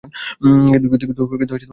[0.71, 1.65] কিন্তু কেন এ-সব কথা!